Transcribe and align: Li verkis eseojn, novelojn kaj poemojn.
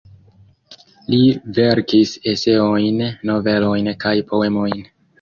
Li 1.15 1.19
verkis 1.59 2.15
eseojn, 2.33 3.07
novelojn 3.35 3.95
kaj 4.07 4.19
poemojn. 4.35 4.87